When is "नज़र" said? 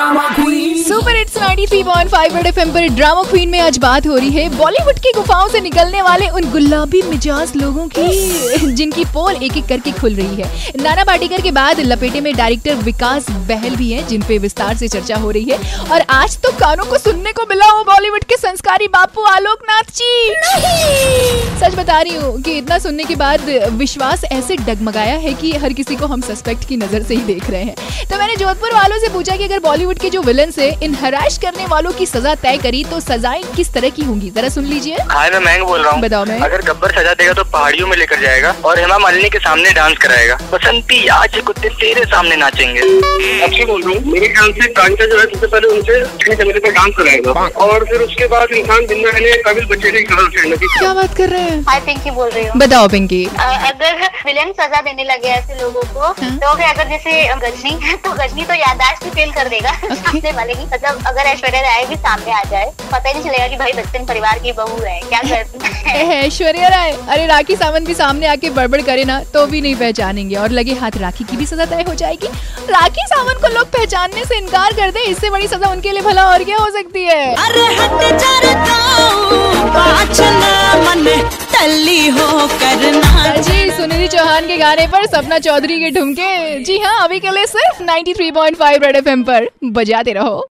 26.76-27.02